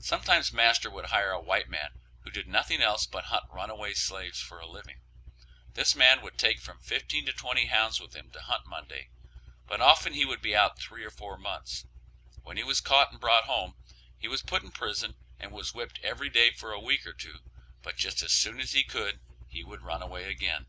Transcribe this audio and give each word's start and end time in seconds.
Sometimes 0.00 0.52
master 0.52 0.90
would 0.90 1.06
hire 1.06 1.30
a 1.30 1.40
white 1.40 1.70
man 1.70 1.98
who 2.20 2.30
did 2.30 2.46
nothing 2.46 2.82
else 2.82 3.06
but 3.06 3.24
hunt 3.24 3.46
runaway 3.48 3.94
slaves 3.94 4.38
for 4.38 4.58
a 4.60 4.66
living; 4.66 5.00
this 5.72 5.96
man 5.96 6.20
would 6.20 6.36
take 6.36 6.60
from 6.60 6.78
fifteen 6.82 7.24
to 7.24 7.32
twenty 7.32 7.64
hounds 7.64 7.98
with 7.98 8.12
him 8.14 8.30
to 8.32 8.42
hunt 8.42 8.66
Monday, 8.66 9.08
but 9.66 9.80
often 9.80 10.12
he 10.12 10.26
would 10.26 10.42
be 10.42 10.54
out 10.54 10.78
three 10.78 11.02
or 11.02 11.10
four 11.10 11.38
months; 11.38 11.86
when 12.42 12.58
he 12.58 12.62
was 12.62 12.82
caught 12.82 13.10
and 13.10 13.20
brought 13.22 13.44
home, 13.44 13.74
he 14.18 14.28
was 14.28 14.42
put 14.42 14.62
in 14.62 14.70
prison 14.70 15.16
and 15.38 15.50
was 15.50 15.72
whipped 15.72 15.98
every 16.02 16.28
day 16.28 16.50
for 16.50 16.72
a 16.72 16.78
week 16.78 17.06
or 17.06 17.14
two, 17.14 17.38
but 17.82 17.96
just 17.96 18.20
as 18.22 18.32
soon 18.32 18.60
as 18.60 18.72
he 18.72 18.84
could 18.84 19.18
he 19.48 19.64
would 19.64 19.80
run 19.80 20.02
away 20.02 20.24
again. 20.24 20.66